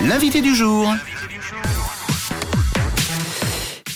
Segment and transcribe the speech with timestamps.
[0.00, 0.88] L'invité du jour.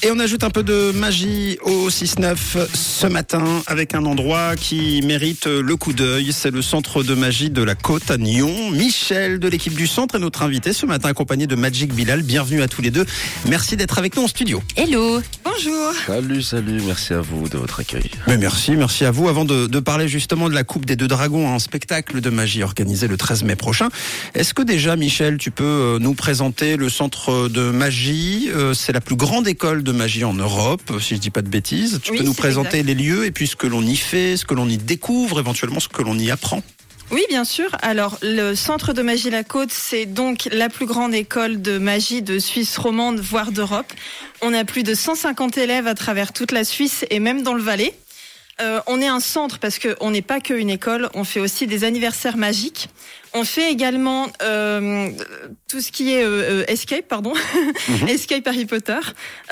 [0.06, 2.36] Et on ajoute un peu de magie au 6-9
[2.72, 6.32] ce matin avec un endroit qui mérite le coup d'œil.
[6.32, 8.70] C'est le centre de magie de la côte à Nyon.
[8.70, 12.22] Michel de l'équipe du centre est notre invité ce matin accompagné de Magic Bilal.
[12.22, 13.04] Bienvenue à tous les deux.
[13.48, 14.62] Merci d'être avec nous en studio.
[14.76, 15.20] Hello.
[15.42, 15.92] Bonjour.
[16.06, 16.80] Salut, salut.
[16.86, 18.08] Merci à vous de votre accueil.
[18.28, 19.28] Mais merci, merci à vous.
[19.28, 22.62] Avant de, de parler justement de la Coupe des Deux Dragons, un spectacle de magie
[22.62, 23.88] organisé le 13 mai prochain.
[24.34, 28.92] Est-ce que déjà, Michel, tu peux euh, nous présenter le centre de magie Euh, C'est
[28.92, 32.00] la plus grande école de magie en Europe, si je dis pas de bêtises.
[32.02, 32.86] Tu Oui, peux nous présenter exact.
[32.86, 35.80] les lieux et puis ce que l'on y fait, ce que l'on y découvre, éventuellement
[35.80, 36.62] ce que l'on y apprend.
[37.12, 37.68] Oui, bien sûr.
[37.82, 42.20] Alors, le Centre de magie La Côte, c'est donc la plus grande école de magie
[42.20, 43.92] de Suisse romande, voire d'Europe.
[44.42, 47.62] On a plus de 150 élèves à travers toute la Suisse et même dans le
[47.62, 47.94] Valais.
[48.60, 51.84] Euh, on est un centre parce qu'on n'est pas qu'une école, on fait aussi des
[51.84, 52.88] anniversaires magiques.
[53.34, 55.10] On fait également euh,
[55.68, 57.32] tout ce qui est euh, euh, escape, pardon,
[58.08, 58.98] escape Harry Potter.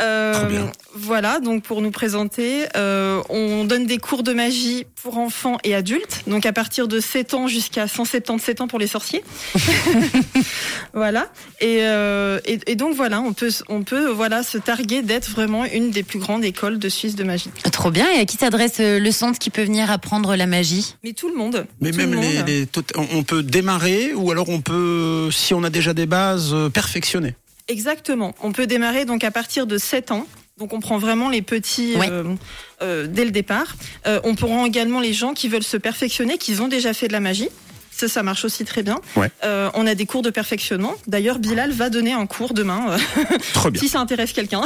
[0.01, 5.59] Euh, voilà, donc pour nous présenter, euh, on donne des cours de magie pour enfants
[5.65, 9.25] et adultes, donc à partir de 7 ans jusqu'à 177 ans pour les sorciers.
[10.95, 15.31] voilà, et, euh, et, et donc voilà, on peut, on peut voilà se targuer d'être
[15.31, 17.51] vraiment une des plus grandes écoles de Suisse de magie.
[17.73, 18.09] Trop bien.
[18.13, 20.95] Et à qui s'adresse le centre qui peut venir apprendre la magie?
[21.03, 21.67] Mais tout le monde.
[21.81, 22.47] Mais tout même le les, monde.
[22.47, 26.69] les on peut démarrer ou alors on peut, si on a déjà des bases, euh,
[26.69, 27.35] perfectionner.
[27.69, 28.35] Exactement.
[28.43, 30.27] On peut démarrer donc à partir de 7 ans.
[30.59, 32.09] Donc on prend vraiment les petits Ouais.
[32.11, 32.25] euh,
[32.83, 33.75] euh, dès le départ.
[34.07, 37.13] Euh, on prend également les gens qui veulent se perfectionner, qui ont déjà fait de
[37.13, 37.49] la magie.
[37.91, 39.01] Ça, ça marche aussi très bien.
[39.17, 39.31] Ouais.
[39.45, 40.95] Euh, on a des cours de perfectionnement.
[41.07, 42.97] D'ailleurs, Bilal va donner un cours demain,
[43.55, 43.81] Trop bien.
[43.81, 44.63] si ça intéresse quelqu'un,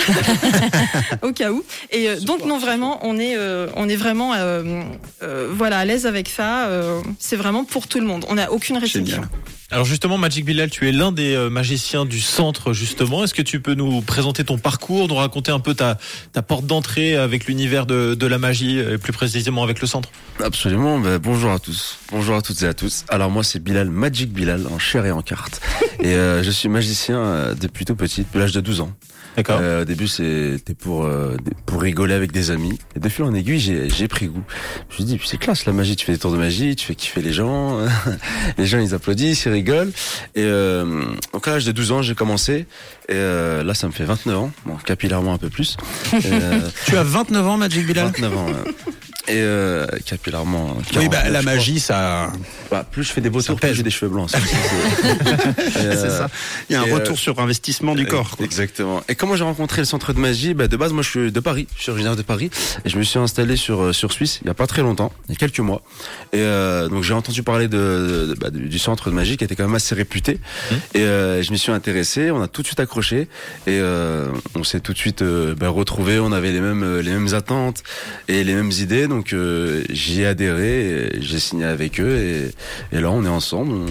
[1.22, 1.62] au cas où.
[1.90, 4.82] Et euh, donc non, vraiment, on est, euh, on est vraiment, euh,
[5.22, 6.66] euh, voilà, à l'aise avec ça.
[6.68, 8.24] euh, c'est vraiment pour tout le monde.
[8.28, 9.16] On n'a aucune restriction.
[9.16, 9.28] Génial.
[9.70, 13.24] Alors justement, Magic Bilal, tu es l'un des euh, magiciens du centre justement.
[13.24, 15.98] Est-ce que tu peux nous présenter ton parcours, nous raconter un peu ta,
[16.40, 20.08] porte d'entrée avec l'univers de, de la magie, et plus précisément avec le centre?
[20.42, 20.98] Absolument.
[20.98, 21.98] Ben, bonjour à tous.
[22.10, 23.04] Bonjour à toutes et à tous.
[23.10, 25.60] Alors moi, c'est Bilal, Magic Bilal, en chair et en carte.
[26.00, 28.92] et euh, je suis magicien euh, depuis tout petit, depuis l'âge de 12 ans.
[29.38, 29.60] D'accord.
[29.62, 32.78] Euh, au début, c'était pour euh, pour rigoler avec des amis.
[32.96, 34.42] Et de fil en aiguille, j'ai j'ai pris goût.
[34.88, 35.94] Je me suis dit, c'est classe la magie.
[35.94, 37.78] Tu fais des tours de magie, tu fais kiffer les gens.
[38.58, 39.92] les gens, ils applaudissent, ils rigolent.
[40.34, 42.66] Et euh, donc à l'âge de 12 ans, j'ai commencé.
[43.08, 44.50] Et euh, là, ça me fait 29 ans.
[44.66, 45.76] Bon, capillairement un peu plus.
[46.12, 48.06] Et, euh, Tu as 29 ans, Magic Bilal?
[48.06, 48.46] 29 ans.
[49.28, 50.76] Et euh, capillairement.
[50.96, 51.42] Oui, bah, 49, la crois.
[51.54, 52.32] magie, ça,
[52.70, 54.30] Bah, plus je fais des beaux tours, plus j'ai des cheveux blancs.
[54.32, 56.28] c'est- c'est- Euh, ça.
[56.68, 58.36] Il y a un et, retour euh, sur investissement du corps.
[58.36, 58.44] quoi.
[58.46, 59.02] Exactement.
[59.08, 60.54] Et comment j'ai rencontré le centre de magie?
[60.54, 61.66] Bah, De base, moi, je suis de Paris.
[61.76, 62.50] Je suis originaire de Paris.
[62.84, 65.12] Et je me suis installé sur, euh, sur Suisse il y a pas très longtemps,
[65.28, 65.82] il y a quelques mois.
[66.32, 69.44] Et euh, donc, j'ai entendu parler de, de- bah, du du centre de magie qui
[69.44, 70.38] était quand même assez réputé.
[70.94, 72.30] Et euh, je m'y suis intéressé.
[72.30, 73.28] On a tout de suite accroché.
[73.66, 76.18] Et euh, on s'est tout de suite euh, bah, retrouvés.
[76.18, 77.82] On avait les mêmes, euh, les mêmes attentes
[78.28, 79.06] et les mêmes idées.
[79.08, 81.12] Donc, euh, j'y ai adhéré.
[81.20, 82.16] J'ai signé avec eux.
[82.92, 83.72] Et, et là, on est ensemble.
[83.72, 83.86] On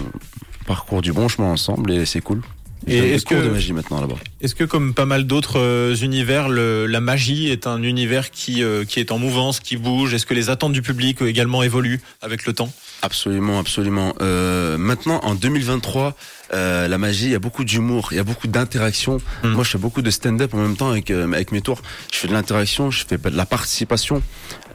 [0.66, 1.92] parcourt du bon chemin ensemble.
[1.92, 2.42] Et c'est cool.
[2.86, 4.14] Et est-ce que- de magie maintenant là-bas.
[4.40, 8.62] Est-ce que comme pas mal d'autres euh, univers, le- la magie est un univers qui,
[8.62, 10.14] euh, qui est en mouvance, qui bouge?
[10.14, 12.72] Est-ce que les attentes du public euh, également évoluent avec le temps?
[13.02, 14.14] Absolument, absolument.
[14.20, 16.14] Euh, maintenant, en 2023,
[16.52, 19.18] euh, la magie, il y a beaucoup d'humour, il y a beaucoup d'interaction.
[19.44, 19.48] Mm.
[19.50, 21.80] Moi, je fais beaucoup de stand-up en même temps avec, euh, avec mes tours.
[22.12, 24.22] Je fais de l'interaction, je fais de la participation.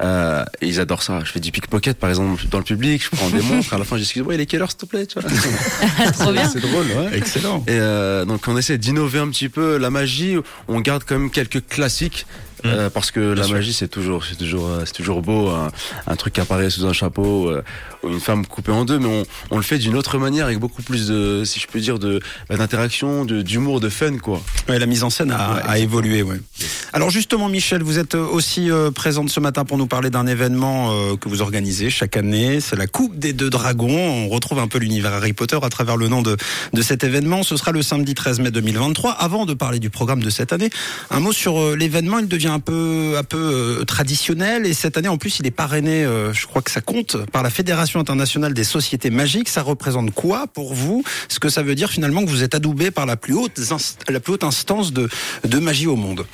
[0.01, 1.21] Euh, et ils adorent ça.
[1.23, 3.03] Je fais du pickpocket, par exemple, dans le public.
[3.03, 3.73] Je prends des montres.
[3.73, 5.05] À la fin, j'excuse, ouais, il est quelle heure, s'il te plaît?
[5.05, 5.29] Tu vois
[6.13, 6.47] Trop bien.
[6.47, 7.17] C'est drôle, ouais.
[7.17, 7.63] Excellent.
[7.67, 10.35] Et euh, donc on essaie d'innover un petit peu la magie.
[10.67, 12.25] On garde quand même quelques classiques.
[12.65, 13.55] Euh, parce que la sûr.
[13.55, 15.71] magie c'est toujours c'est toujours euh, c'est toujours beau un,
[16.07, 17.61] un truc qui apparaît sous un chapeau euh,
[18.03, 20.59] ou une femme coupée en deux mais on, on le fait d'une autre manière avec
[20.59, 22.19] beaucoup plus de si je peux dire de
[22.49, 26.21] bah, d'interaction d'humour de fun quoi Ouais, la mise en scène a, Ouais, a évolué.
[26.23, 26.39] Ouais.
[26.93, 31.27] Alors justement, Michel, vous êtes aussi présente ce matin pour nous parler d'un événement que
[31.27, 32.59] vous organisez chaque année.
[32.61, 33.89] C'est la Coupe des Deux Dragons.
[33.99, 36.37] On retrouve un peu l'univers Harry Potter à travers le nom de,
[36.71, 37.43] de cet événement.
[37.43, 39.11] Ce sera le samedi 13 mai 2023.
[39.11, 40.69] Avant de parler du programme de cette année,
[41.09, 42.19] un mot sur l'événement.
[42.19, 43.37] Il devient un peu, un peu
[43.81, 46.03] euh, traditionnel et cette année, en plus, il est parrainé.
[46.03, 49.49] euh, je crois que ça compte par la Fédération internationale des sociétés magiques.
[49.49, 51.03] Ça représente quoi pour vous?
[51.27, 53.59] Ce que ça veut dire finalement que vous êtes adoubé par la plus haute,
[54.09, 55.09] la plus haute instance de,
[55.43, 56.25] de magie au monde?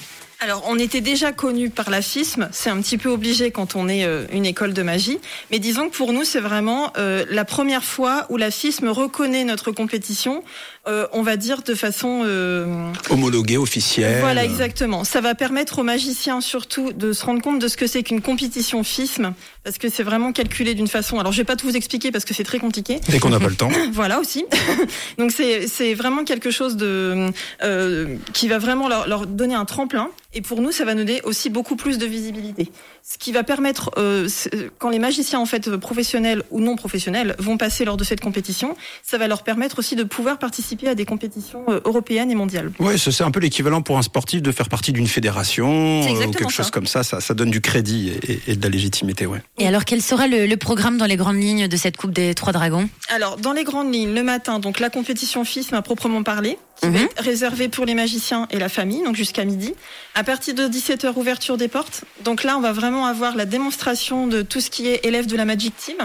[0.42, 2.48] Alors, on était déjà connu par la FISM.
[2.54, 5.20] C'est un petit peu obligé quand on est euh, une école de magie.
[5.52, 9.44] Mais disons que pour nous, c'est vraiment euh, la première fois où la FISM reconnaît
[9.44, 10.44] notre compétition.
[10.88, 14.22] euh, on va dire de façon euh, Homologué, officiel.
[14.22, 15.04] Voilà, exactement.
[15.04, 18.22] Ça va permettre aux magiciens surtout de se rendre compte de ce que c'est qu'une
[18.22, 19.34] compétition FISM,
[19.66, 21.20] parce que c'est vraiment calculé d'une façon.
[21.20, 23.02] Alors, je vais pas tout vous expliquer parce que c'est très compliqué.
[23.10, 23.70] Dès qu'on n'a pas le temps.
[23.92, 24.46] Voilà aussi.
[25.18, 27.30] Donc c'est c'est vraiment quelque chose de
[27.62, 30.10] euh, qui va vraiment leur, leur donner un tremplin.
[30.34, 32.72] Et pour nous, ça va nous donner aussi beaucoup plus de visibilité.
[33.02, 34.30] Ce qui va permettre, euh,
[34.78, 38.78] quand les magiciens en fait professionnels ou non professionnels vont passer lors de cette compétition,
[39.02, 42.72] ça va leur permettre aussi de pouvoir participer à des compétitions euh, européennes et mondiales.
[42.78, 46.32] Ouais, c'est un peu l'équivalent pour un sportif de faire partie d'une fédération euh, ou
[46.32, 47.22] quelque chose comme ça, ça.
[47.22, 49.42] Ça donne du crédit et, et de la légitimité, ouais.
[49.58, 52.36] Et alors, quel sera le, le programme dans les grandes lignes de cette Coupe des
[52.36, 52.88] Trois Dragons?
[53.10, 56.86] Alors, dans les grandes lignes, le matin, donc la compétition FISM à proprement parler, qui
[56.86, 57.06] va Mhm.
[57.06, 59.74] être réservée pour les magiciens et la famille, donc jusqu'à midi.
[60.16, 62.04] À partir de 17h, ouverture des portes.
[62.24, 65.36] Donc là, on va vraiment avoir la démonstration de tout ce qui est élèves de
[65.36, 65.98] la Magic Team,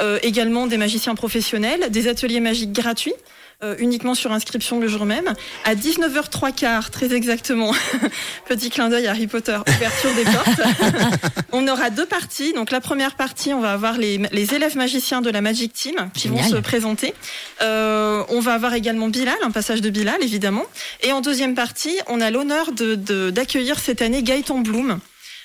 [0.00, 3.14] euh, également des magiciens professionnels, des ateliers magiques gratuits.
[3.62, 5.34] Euh, uniquement sur inscription le jour même.
[5.64, 7.72] À 19h03 très exactement,
[8.48, 10.60] petit clin d'œil à Harry Potter, ouverture des portes.
[11.52, 12.52] on aura deux parties.
[12.52, 15.94] Donc la première partie, on va avoir les, les élèves magiciens de la Magic Team
[16.14, 16.44] qui Génial.
[16.44, 17.14] vont se présenter.
[17.62, 20.64] Euh, on va avoir également Bilal, un passage de Bilal évidemment.
[21.02, 24.98] Et en deuxième partie, on a l'honneur de- de- d'accueillir cette année Gaëtan Bloom.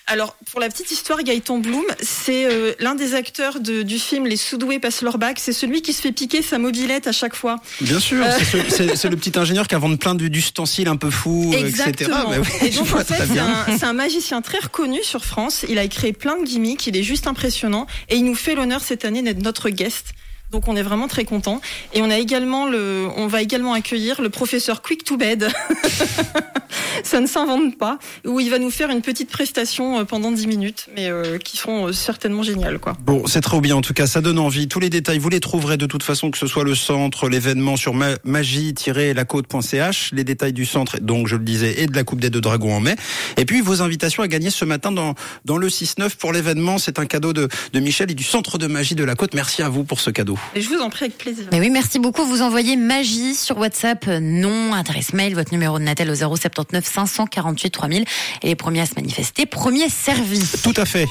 [0.06, 4.26] Alors, pour la petite histoire, Gaëtan Bloom, c'est euh, l'un des acteurs de- du film
[4.28, 5.38] Les Soudoués passent leur bac.
[5.40, 7.56] C'est celui qui se fait piquer sa mobilette à chaque fois.
[7.80, 8.30] Bien sûr, Euh.
[8.38, 11.58] c'est ce- c'est c'est le petit ingénieur qui invente plein d'ustensiles un peu fous, euh,
[11.58, 11.68] etc.
[11.68, 12.30] Exactement.
[12.30, 15.66] Bah oui, Et donc, en fait, c'est un, c'est un magicien très reconnu sur France.
[15.70, 16.86] Il a créé plein de gimmicks.
[16.86, 17.88] Il est juste impressionnant.
[18.10, 20.08] Et il nous fait l'honneur cette année d'être notre guest.
[20.54, 21.60] Donc on est vraiment très content.
[21.94, 25.50] Et on a également le, on va également accueillir le professeur Quick to Bed.
[27.04, 27.98] Ça ne s'invente pas.
[28.26, 31.58] Où il va nous faire une petite prestation euh, pendant 10 minutes, mais euh, qui
[31.58, 32.96] seront euh, certainement géniales, quoi.
[33.04, 33.76] Bon, c'est trop bien.
[33.76, 34.68] En tout cas, ça donne envie.
[34.68, 37.76] Tous les détails, vous les trouverez de toute façon, que ce soit le centre, l'événement
[37.76, 42.22] sur ma- magie-lacôte.ch, les détails du centre, donc je le disais, et de la Coupe
[42.22, 42.96] des deux dragons en mai.
[43.38, 45.16] Et puis vos invitations à gagner ce matin dans,
[45.46, 46.78] dans le 6-9 pour l'événement.
[46.78, 49.34] C'est un cadeau de, de Michel et du centre de magie de la côte.
[49.34, 50.38] Merci à vous pour ce cadeau.
[50.56, 51.46] Et je vous en prie avec plaisir.
[51.52, 52.24] Mais oui, merci beaucoup.
[52.24, 56.86] Vous envoyez magie sur WhatsApp, euh, nom, adresse mail, votre numéro de Natel au 079
[56.86, 58.06] 548 3000.
[58.42, 60.62] Et les premiers à se manifester, premiers servis.
[60.64, 61.08] Tout à fait.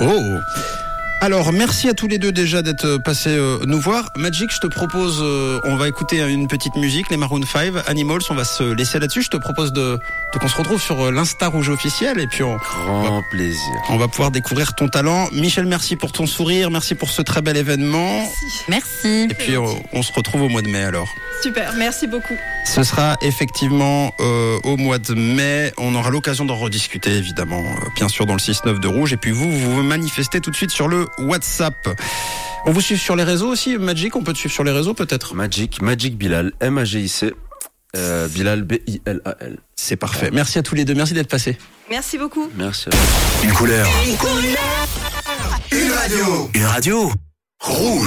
[0.00, 0.20] Oh
[1.22, 4.10] alors, merci à tous les deux déjà d'être euh, passés euh, nous voir.
[4.16, 8.20] Magic, je te propose, euh, on va écouter une petite musique, les Maroon 5, Animals,
[8.30, 9.22] on va se laisser là-dessus.
[9.22, 9.98] Je te propose de,
[10.34, 13.58] de qu'on se retrouve sur euh, l'Insta Rouge officiel et puis on, Grand plaisir.
[13.88, 15.28] on va pouvoir découvrir ton talent.
[15.32, 18.18] Michel, merci pour ton sourire, merci pour ce très bel événement.
[18.18, 18.64] Merci.
[18.68, 19.26] Merci.
[19.30, 21.08] Et puis on, on se retrouve au mois de mai alors.
[21.42, 21.74] Super.
[21.74, 22.36] Merci beaucoup.
[22.64, 25.72] Ce sera effectivement euh, au mois de mai.
[25.78, 29.12] On aura l'occasion d'en rediscuter, évidemment, euh, bien sûr, dans le 6-9 de Rouge.
[29.12, 31.74] Et puis vous, vous vous manifestez tout de suite sur le WhatsApp.
[32.64, 34.94] On vous suit sur les réseaux aussi, Magic On peut te suivre sur les réseaux
[34.94, 37.32] peut-être Magic, Magic Bilal, M-A-G-I-C.
[37.96, 39.58] Euh, Bilal, B-I-L-A-L.
[39.74, 40.30] C'est parfait.
[40.32, 40.94] Merci à tous les deux.
[40.94, 41.56] Merci d'être passés.
[41.88, 42.50] Merci beaucoup.
[42.56, 43.48] Merci à vous.
[43.48, 43.88] Une couleur.
[45.70, 46.50] Une radio.
[46.54, 47.12] Une radio.
[47.60, 48.04] Rouge.